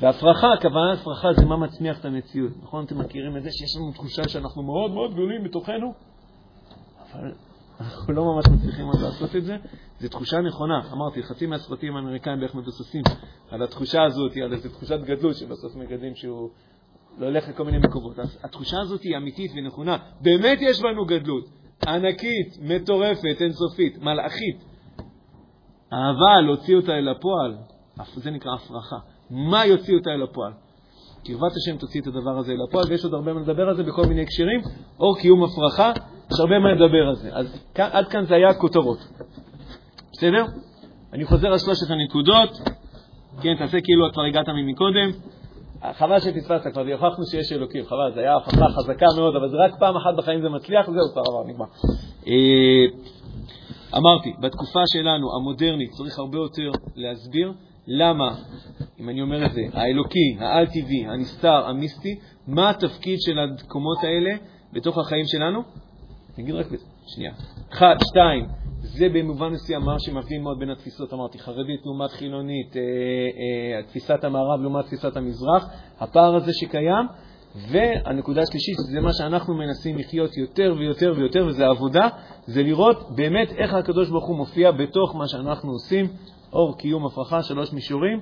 [0.00, 2.52] והפרחה, הכוונה הפרחה זה מה מצמיח את המציאות.
[2.62, 2.84] נכון?
[2.84, 5.92] אתם מכירים את זה שיש לנו תחושה שאנחנו מאוד מאוד גדולים בתוכנו,
[7.12, 7.32] אבל
[7.80, 9.56] אנחנו לא ממש מצליחים עוד לעשות את זה.
[10.00, 10.80] זו תחושה נכונה.
[10.92, 13.02] אמרתי, חצי מהסרטים האמריקאים בערך מבוססים
[13.50, 16.50] על התחושה הזאת, על איזו תחושת גדלות שבסוף מגדלים שהוא
[17.18, 18.18] לא הולך לכל מיני מקומות.
[18.18, 19.96] אז התחושה הזאת היא אמיתית ונכונה.
[20.20, 21.65] באמת יש בנו גדלות.
[21.86, 24.64] ענקית, מטורפת, אינסופית, מלאכית.
[25.92, 27.56] אבל להוציא אותה אל הפועל,
[28.14, 28.96] זה נקרא הפרחה.
[29.30, 30.52] מה יוציא אותה אל הפועל?
[31.24, 33.82] קרבת השם תוציא את הדבר הזה אל הפועל, ויש עוד הרבה מה לדבר על זה
[33.82, 34.60] בכל מיני הקשרים.
[35.00, 35.92] אור קיום הפרחה,
[36.32, 37.30] יש הרבה מה לדבר על זה.
[37.32, 38.98] אז עד כאן זה היה כותרות.
[40.12, 40.44] בסדר?
[41.12, 42.50] אני חוזר על שלושת הנקודות.
[43.42, 45.10] כן, תעשה כאילו כבר הגעת ממקודם.
[45.92, 49.72] חבל שפספסת, כבר הוכחנו שיש אלוקים, חבל, זו הייתה הוכחה חזקה מאוד, אבל זה רק
[49.78, 51.66] פעם אחת בחיים זה מצליח, וזהו, כבר עבר, נגמר.
[52.26, 52.86] אה,
[53.96, 57.52] אמרתי, בתקופה שלנו, המודרנית, צריך הרבה יותר להסביר
[57.86, 58.34] למה,
[59.00, 64.36] אם אני אומר את זה, האלוקי, העל-טבעי, הנסתר, המיסטי, מה התפקיד של המקומות האלה
[64.72, 65.62] בתוך החיים שלנו?
[66.34, 66.66] אני אגיד רק
[67.06, 67.32] שנייה.
[67.72, 68.46] אחת, שתיים,
[68.86, 74.24] זה במובן מסוים מה שמבדיל מאוד בין התפיסות, אמרתי, חרדית לעומת חילונית, אה, אה, תפיסת
[74.24, 75.68] המערב לעומת תפיסת המזרח,
[76.00, 77.06] הפער הזה שקיים,
[77.70, 82.08] והנקודה השלישית, זה מה שאנחנו מנסים לחיות יותר ויותר ויותר, וזה עבודה,
[82.46, 86.06] זה לראות באמת איך הקדוש ברוך הוא מופיע בתוך מה שאנחנו עושים,
[86.52, 88.20] אור, קיום, הפרחה, שלוש מישורים.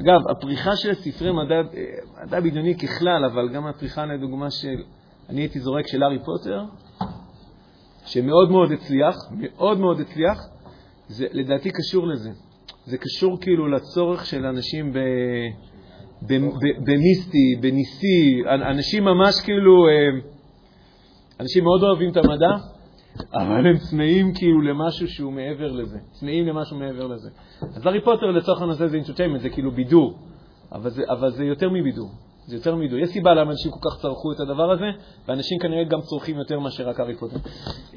[0.00, 4.82] אגב, הפריחה של ספרי מדע, אה, מדע בדיוני ככלל, אבל גם הפריחה, לדוגמה, של,
[5.28, 6.62] אני הייתי זורק של הארי פוטר,
[8.08, 10.38] שמאוד מאוד הצליח, מאוד מאוד הצליח,
[11.08, 12.30] זה לדעתי קשור לזה.
[12.84, 14.98] זה קשור כאילו לצורך של אנשים ב,
[16.86, 19.92] במיסטי, בניסי, אנשים ממש כאילו, אה,
[21.40, 22.50] אנשים מאוד אוהבים את המדע,
[23.34, 27.30] אבל הם צמאים כאילו למשהו שהוא מעבר לזה, צמאים למשהו מעבר לזה.
[27.60, 30.18] אז הארי פוטר לצורך הנושא זה אינטרטיימנט, זה כאילו בידור,
[30.72, 32.10] אבל זה, אבל זה יותר מבידור.
[32.48, 33.00] זה יותר מדי.
[33.00, 34.84] יש סיבה למה אנשים כל כך צרכו את הדבר הזה,
[35.26, 37.36] ואנשים כנראה גם צורכים יותר מאשר רק הארי פוטר.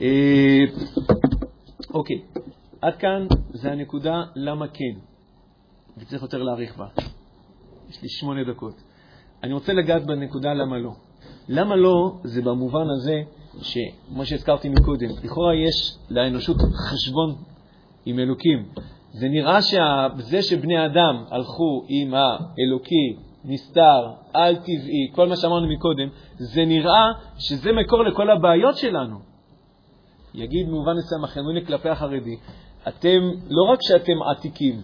[0.02, 0.64] אה,
[1.94, 2.22] אוקיי,
[2.82, 5.00] עד כאן זה הנקודה למה כן,
[5.98, 6.86] וצריך יותר להאריך בה.
[7.90, 8.82] יש לי שמונה דקות.
[9.44, 10.92] אני רוצה לגעת בנקודה למה לא.
[11.50, 13.22] למה לא זה במובן הזה
[13.62, 17.36] שכמו שהזכרתי מקודם, לכאורה יש לאנושות חשבון
[18.06, 18.66] עם אלוקים.
[19.14, 26.65] זה נראה שזה שבני אדם הלכו עם האלוקי נסתר, על-טבעי, כל מה שאמרנו מקודם, זה
[26.65, 29.17] נראה שזה מקור לכל הבעיות שלנו.
[30.34, 32.38] יגיד במובן מסוים החנוני כלפי החרדי,
[32.88, 34.82] אתם, לא רק שאתם עתיקים,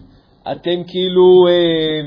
[0.52, 2.00] אתם כאילו, אה,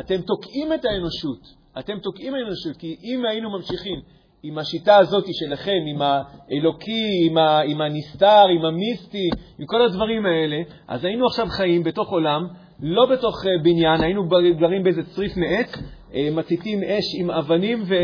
[0.00, 1.62] אתם תוקעים את האנושות.
[1.78, 4.00] אתם תוקעים האנושות, כי אם היינו ממשיכים
[4.42, 10.26] עם השיטה הזאת שלכם, עם האלוקי, עם, ה, עם הנסתר, עם המיסטי, עם כל הדברים
[10.26, 10.56] האלה,
[10.88, 12.46] אז היינו עכשיו חיים בתוך עולם,
[12.82, 15.68] לא בתוך אה, בניין, היינו גרים באיזה צריף מעץ,
[16.14, 17.94] אה, מציתים אש עם אבנים ו,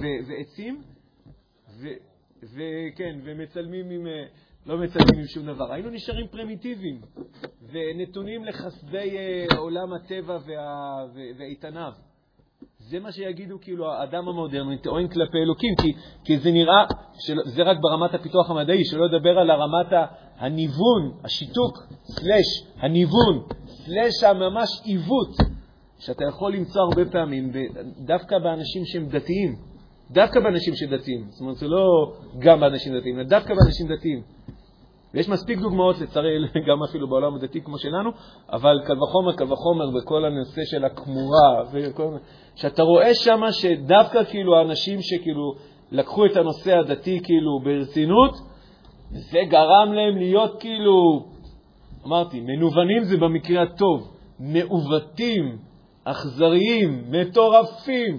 [0.00, 0.82] ו, ועצים,
[2.42, 4.06] וכן, ומצלמים עם...
[4.06, 4.24] אה,
[4.66, 5.72] לא מצלמים עם שום דבר.
[5.72, 7.00] היינו נשארים פרימיטיביים
[7.72, 9.16] ונתונים לחסדי
[9.56, 10.38] עולם הטבע
[11.38, 11.92] ואיתניו.
[12.78, 15.92] זה מה שיגידו כאילו האדם המודרני טוען כלפי אלוקים, כי,
[16.24, 16.84] כי זה נראה,
[17.44, 23.42] זה רק ברמת הפיתוח המדעי, שלא לדבר על הרמת הניוון, השיתוק, סלש, הניוון,
[23.84, 25.36] סלש הממש עיוות,
[25.98, 27.52] שאתה יכול למצוא הרבה פעמים,
[27.98, 29.56] דווקא באנשים שהם דתיים,
[30.10, 34.22] דווקא באנשים שדתיים, זאת אומרת, זה לא גם באנשים דתיים, אלא דווקא באנשים דתיים.
[35.14, 36.28] ויש מספיק דוגמאות, לצערי,
[36.68, 38.10] גם אפילו בעולם הדתי כמו שלנו,
[38.52, 42.16] אבל קל וחומר, קל וחומר בכל הנושא של הכמורה, וכל...
[42.54, 45.54] שאתה רואה שם שדווקא כאילו האנשים שכאילו
[45.90, 48.34] לקחו את הנושא הדתי כאילו ברצינות,
[49.10, 51.26] זה גרם להם להיות כאילו,
[52.06, 55.58] אמרתי, מנוונים זה במקרה הטוב, מעוותים,
[56.04, 58.16] אכזריים, מטורפים,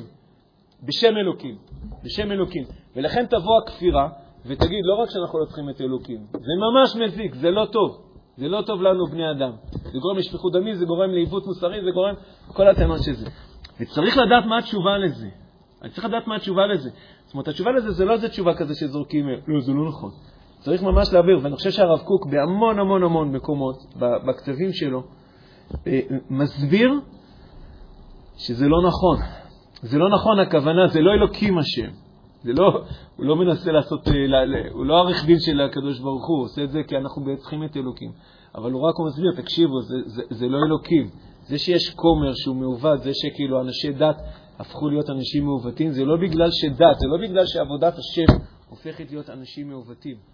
[0.84, 1.58] בשם אלוקים,
[2.04, 2.64] בשם אלוקים.
[2.96, 4.10] ולכן תבוא הכפירה
[4.46, 8.04] ותגיד, לא רק שאנחנו לא צריכים את אלוקים, זה ממש מזיק, זה לא טוב.
[8.38, 9.52] זה לא טוב לנו, בני אדם.
[9.72, 12.16] זה גורם לשפיכות דמים, זה גורם לעיוות מוסרי, זה גורם
[12.48, 13.30] כל הטענות זה.
[13.80, 15.28] וצריך לדעת מה התשובה לזה.
[15.82, 16.90] אני צריך לדעת מה התשובה לזה.
[17.26, 20.12] זאת אומרת, התשובה לזה זה לא איזה תשובה כזה שזורקים, לא, זה לא נכון.
[20.64, 23.76] צריך ממש להעביר, ואני חושב שהרב קוק בהמון המון המון מקומות,
[24.28, 25.04] בכתבים שלו,
[25.88, 26.00] אה,
[26.30, 26.92] מסביר
[28.38, 29.18] שזה לא נכון.
[29.82, 31.90] זה לא נכון, הכוונה, זה לא אלוקים השם.
[32.44, 32.84] זה לא,
[33.16, 34.14] הוא לא מנסה לעשות, אה,
[34.72, 37.64] הוא לא העריך דין של הקדוש ברוך הוא, הוא עושה את זה כי אנחנו צריכים
[37.64, 38.12] את אלוקים.
[38.56, 41.10] אבל הוא רק מסביר, תקשיבו, זה, זה, זה לא אלוקים.
[41.48, 44.22] זה שיש כומר שהוא מעוות, זה שכאילו אנשי דת
[44.60, 48.34] הפכו להיות אנשים מעוותים, זה לא בגלל שדת, זה לא בגלל שעבודת השם
[48.70, 50.33] הופכת להיות אנשים מעוותים.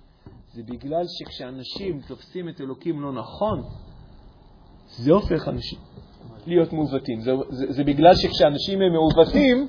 [0.54, 3.64] זה בגלל שכשאנשים תופסים את אלוקים לא נכון,
[4.88, 5.80] זה הופך אנשים
[6.48, 7.22] להיות מעוותים.
[7.22, 9.68] זה, זה, זה בגלל שכשאנשים הם מעוותים,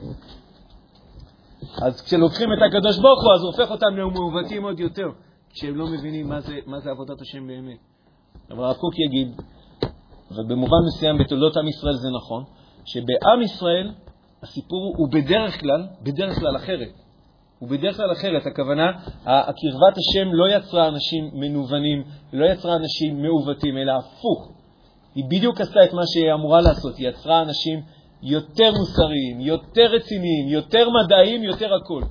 [1.83, 5.09] אז כשלוקחים את הקדוש ברוך הוא, אז הופך אותם למעוותים עוד יותר,
[5.51, 7.79] כשהם לא מבינים מה זה, מה זה עבודת השם באמת.
[8.51, 9.29] אבל הרב קוק יגיד,
[10.31, 12.45] ובמובן מסוים בתולדות עם ישראל זה נכון,
[12.85, 13.93] שבעם ישראל
[14.43, 17.00] הסיפור הוא בדרך כלל, בדרך כלל אחרת.
[17.61, 18.47] הוא בדרך כלל אחרת.
[18.47, 18.93] הכוונה,
[19.25, 24.53] קרבת השם לא יצרה אנשים מנוונים, לא יצרה אנשים מעוותים, אלא הפוך.
[25.15, 27.81] היא בדיוק עשתה את מה שהיא אמורה לעשות, היא יצרה אנשים
[28.23, 32.03] יותר מוסריים, יותר רציניים, יותר מדעיים, יותר הכול.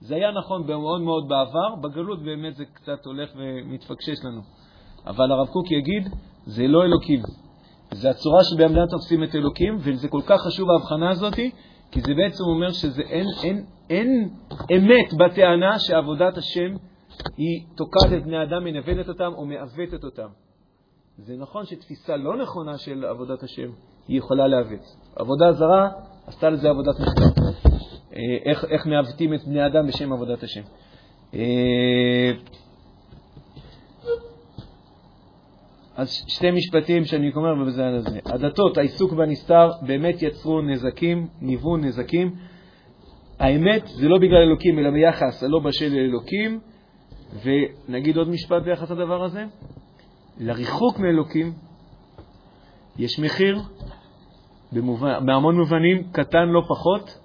[0.00, 4.40] זה היה נכון מאוד מאוד בעבר, בגלות באמת זה קצת הולך ומתפקשש לנו.
[5.06, 6.08] אבל הרב קוק יגיד,
[6.46, 7.22] זה לא אלוקים.
[7.94, 11.34] זה הצורה בני תופסים את אלוקים, וזה כל כך חשוב ההבחנה הזאת,
[11.90, 14.28] כי זה בעצם אומר שאין אין, אין
[14.76, 16.74] אמת בטענה שעבודת השם
[17.36, 20.28] היא תוקעת את בני אדם, מנוולת אותם או מעוותת אותם.
[21.18, 23.70] זה נכון שתפיסה לא נכונה של עבודת השם
[24.08, 24.80] היא יכולה לעוות.
[25.16, 25.90] עבודה זרה
[26.26, 27.24] עשתה לזה עבודת מחקר.
[28.12, 30.62] אה, איך, איך מעוותים את בני אדם בשם עבודת השם.
[35.98, 38.18] אז שתי משפטים שאני אומר ובזה על זה.
[38.26, 42.34] הדתות, העיסוק בנסתר, באמת יצרו נזקים, ניוון נזקים.
[43.38, 46.60] האמת זה לא בגלל אלוקים, אלא ביחס הלא בשל לאלוקים.
[47.42, 49.44] ונגיד עוד משפט ביחס לדבר הזה.
[50.40, 51.52] לריחוק מאלוקים
[52.98, 53.58] יש מחיר,
[54.72, 57.18] במובן, בהמון מובנים, קטן לא פחות,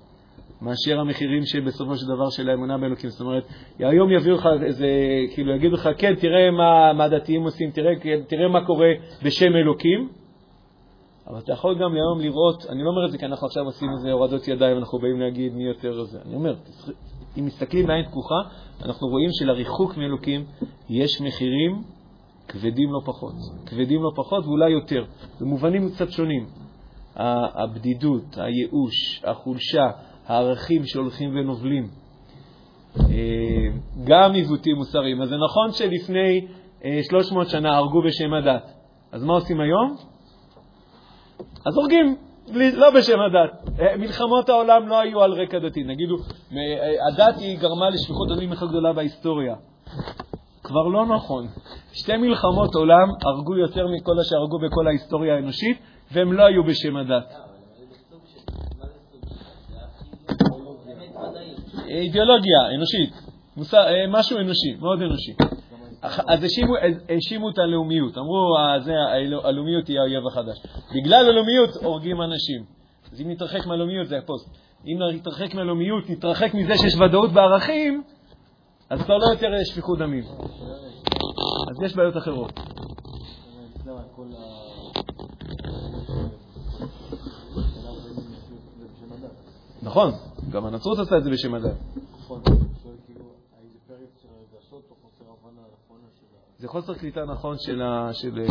[0.63, 3.10] מאשר המחירים שבסופו של דבר של האמונה באלוקים.
[3.10, 3.43] זאת אומרת,
[3.80, 4.88] היום יביאו לך איזה,
[5.34, 7.93] כאילו יגידו לך, כן, תראה מה, מה הדתיים עושים, תראה,
[8.28, 8.89] תראה מה קורה
[9.23, 10.10] בשם אלוקים,
[11.28, 13.89] אבל אתה יכול גם היום לראות, אני לא אומר את זה כי אנחנו עכשיו עושים
[13.97, 16.19] איזה הורדות ידיים, אנחנו באים להגיד מי יותר זה.
[16.26, 16.56] אני אומר,
[17.39, 18.36] אם מסתכלים בעין פקוחה,
[18.86, 20.45] אנחנו רואים שלריחוק מאלוקים
[20.89, 21.84] יש מחירים
[22.47, 23.34] כבדים לא פחות.
[23.65, 25.06] כבדים לא פחות ואולי יותר,
[25.41, 26.45] במובנים קצת שונים.
[27.15, 29.89] הבדידות, הייאוש, החולשה,
[30.27, 31.88] הערכים שהולכים ונובלים,
[32.99, 33.05] אה,
[34.03, 35.21] גם עיוותים מוסריים.
[35.21, 36.47] אז זה נכון שלפני
[37.09, 38.71] 300 אה, שנה הרגו בשם הדת.
[39.12, 39.95] אז מה עושים היום?
[41.65, 42.15] אז הורגים,
[42.53, 43.79] לא בשם הדת.
[43.79, 45.83] אה, מלחמות העולם לא היו על רקע דתי.
[45.83, 46.15] נגידו,
[47.12, 49.55] הדת היא גרמה לשפיכות דמים הכי גדולה בהיסטוריה.
[50.63, 51.47] כבר לא נכון.
[51.93, 55.77] שתי מלחמות עולם הרגו יותר מכל אשר הרגו בכל ההיסטוריה האנושית,
[56.12, 57.33] והם לא היו בשם הדת.
[61.97, 63.13] אידיאולוגיה אנושית,
[63.58, 65.34] מוסר, אה, משהו אנושי, מאוד אנושי.
[66.01, 66.73] אז האשימו,
[67.10, 68.93] האשימו את הלאומיות, אמרו, אה, זה,
[69.43, 70.58] הלאומיות היא האויב החדש.
[70.95, 72.63] בגלל הלאומיות הורגים אנשים.
[73.12, 74.49] אז אם נתרחק מהלאומיות, זה הפוסט.
[74.86, 78.03] אם נתרחק מהלאומיות, נתרחק מזה שיש ודאות בערכים,
[78.89, 80.23] אז כבר לא יותר יש שפיכות דמים.
[81.69, 82.60] אז יש בעיות אחרות.
[89.82, 90.12] נכון,
[90.51, 91.77] גם הנצרות עשתה את זה בשם הדת.
[96.58, 97.82] זה חוסר קליטה נכון של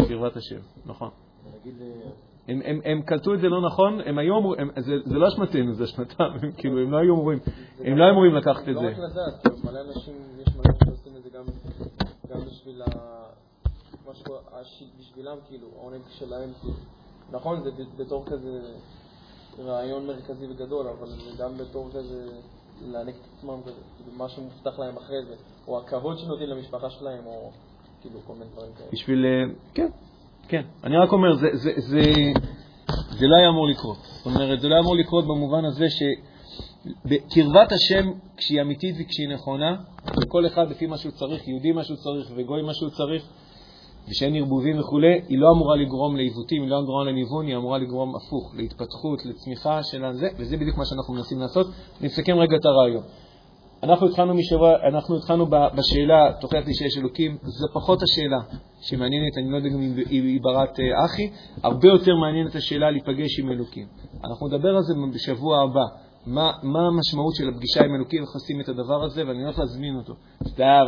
[0.08, 1.10] קרבת השם, נכון.
[2.48, 5.74] הם, הם, הם קלטו את זה לא נכון, הם היו אמורים, זה, זה לא אשמתנו,
[5.74, 7.38] זה אשמתם, הם כאילו, הם לא היו אמורים,
[7.78, 8.72] הם לא היו אמורים לקחת את זה.
[8.72, 11.44] לא רק לדעת, כאילו, מלא אנשים, יש מלא שעושים את זה גם,
[12.46, 12.82] בשביל
[14.98, 16.74] בשבילם, כאילו, העונג שלהם, כאילו.
[17.32, 18.60] נכון, זה בתור כזה
[19.58, 22.26] רעיון מרכזי וגדול, אבל גם בתור כזה
[22.86, 25.34] להעניק את עצמם, כזה, כאילו, משהו מובטח להם אחרי זה,
[25.68, 27.50] או הכבוד שנותנים למשפחה שלהם, או
[28.00, 28.88] כאילו, כל מיני דברים כאלה.
[28.92, 29.88] בשביל, אה, כן,
[30.48, 30.62] כן.
[30.84, 32.02] אני רק אומר, זה, זה, זה,
[33.10, 33.96] זה לא היה אמור לקרות.
[33.96, 39.76] זאת אומרת, זה לא היה אמור לקרות במובן הזה שקרבת השם, כשהיא אמיתית וכשהיא נכונה,
[40.22, 43.28] וכל אחד לפי מה שהוא צריך, יהודי מה שהוא צריך וגוי מה שהוא צריך,
[44.08, 48.16] ושאין ערבובים וכולי, היא לא אמורה לגרום לעיוותים, היא לא אמורה לניוון, היא אמורה לגרום
[48.16, 51.66] הפוך, להתפתחות, לצמיחה של הזה, וזה בדיוק מה שאנחנו מנסים לעשות.
[52.00, 53.02] נסכם רגע את הרעיון.
[53.82, 58.38] אנחנו התחלנו, משבוע, אנחנו התחלנו בשאלה, תוכיח לי שיש אלוקים, זו פחות השאלה
[58.80, 61.30] שמעניינת, אני לא יודע אם היא ברת אה, אחי,
[61.62, 63.86] הרבה יותר מעניינת השאלה להיפגש עם אלוקים.
[64.24, 65.84] אנחנו נדבר על זה בשבוע הבא,
[66.26, 69.96] מה, מה המשמעות של הפגישה עם אלוקים, איך עושים את הדבר הזה, ואני הולך להזמין
[69.96, 70.14] אותו.
[70.48, 70.84] סתם,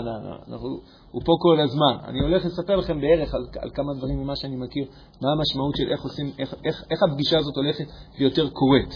[1.10, 1.96] הוא פה כל הזמן.
[2.08, 4.84] אני הולך לספר לכם בערך על, על כמה דברים ממה שאני מכיר,
[5.22, 7.84] מה המשמעות של איך, עושים, איך, איך, איך הפגישה הזאת הולכת
[8.18, 8.94] ויותר קורית.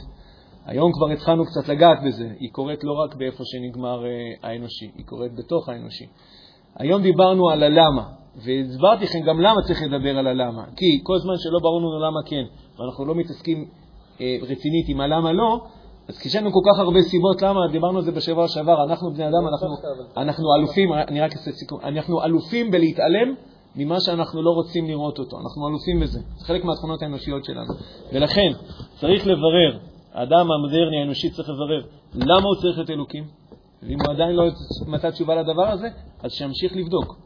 [0.66, 4.10] היום כבר התחלנו קצת לגעת בזה, היא קורית לא רק באיפה שנגמר אה,
[4.48, 6.06] האנושי, היא קורית בתוך האנושי.
[6.76, 8.04] היום דיברנו על הלמה,
[8.36, 10.64] והסברתי לכם גם למה צריך לדבר על הלמה.
[10.76, 12.44] כי כל זמן שלא ברור לנו למה כן,
[12.78, 13.68] ואנחנו לא מתעסקים
[14.20, 15.64] אה, רצינית עם הלמה לא,
[16.08, 19.24] אז כשיש לנו כל כך הרבה סיבות למה, דיברנו על זה בשבוע שעבר, אנחנו בני
[19.24, 19.68] אדם, אנחנו,
[20.16, 23.34] אנחנו אלופים, אני רק אעשה סיכום, אנחנו אלופים בלהתעלם
[23.76, 27.74] ממה שאנחנו לא רוצים לראות אותו, אנחנו אלופים בזה, זה חלק מהתכונות האנושיות שלנו.
[28.12, 28.52] ולכן
[29.00, 29.78] צריך לברר
[30.12, 31.82] האדם המודרני האנושי צריך לברר
[32.14, 33.24] למה הוא צריך את אלוקים,
[33.82, 34.44] ואם הוא עדיין לא
[34.86, 35.88] מצא תשובה לדבר הזה,
[36.22, 37.16] אז שימשיך לבדוק.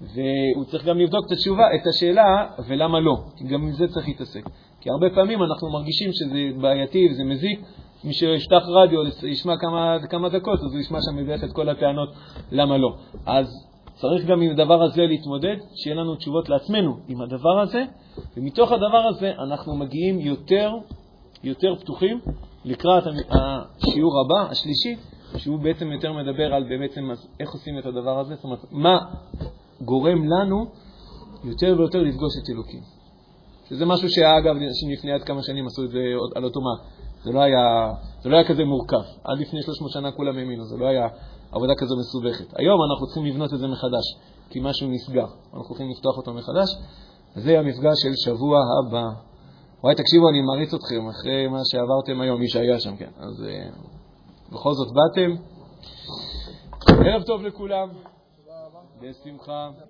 [0.00, 4.08] והוא צריך גם לבדוק את התשובה, את השאלה, ולמה לא, כי גם עם זה צריך
[4.08, 4.44] להתעסק.
[4.80, 7.60] כי הרבה פעמים אנחנו מרגישים שזה בעייתי וזה מזיק,
[8.04, 12.08] מי שיפתח רדיו, ישמע כמה, כמה דקות, אז הוא ישמע שם בערך את כל הטענות
[12.52, 12.94] למה לא.
[13.26, 13.46] אז
[13.94, 17.84] צריך גם עם הדבר הזה להתמודד, שיהיה לנו תשובות לעצמנו עם הדבר הזה,
[18.36, 20.70] ומתוך הדבר הזה אנחנו מגיעים יותר
[21.44, 22.20] יותר פתוחים
[22.64, 24.96] לקראת השיעור הבא, השלישי,
[25.36, 28.98] שהוא בעצם יותר מדבר על בעצם איך עושים את הדבר הזה, זאת אומרת, מה
[29.80, 30.66] גורם לנו
[31.44, 32.80] יותר ויותר לפגוש את אלוקים.
[33.68, 34.56] שזה משהו שאגב,
[34.92, 36.00] לפני עד כמה שנים עשו את זה
[36.34, 36.80] על אוטומט.
[37.24, 39.04] זה לא היה, זה לא היה כזה מורכב.
[39.24, 41.08] עד לפני 300 שנה כולם האמינו, זה לא היה
[41.52, 42.58] עבודה כזו מסובכת.
[42.58, 44.06] היום אנחנו צריכים לבנות את זה מחדש,
[44.50, 45.26] כי משהו נסגר.
[45.44, 46.68] אנחנו הולכים לפתוח אותו מחדש.
[47.34, 49.08] זה המפגש של שבוע הבא.
[49.84, 53.10] וואי, תקשיבו, אני מעריץ אתכם אחרי מה שעברתם היום, מי שהיה שם, כן.
[53.16, 55.30] אז uh, בכל זאת באתם.
[56.88, 57.88] ערב טוב לכולם.
[59.00, 59.70] בשמחה.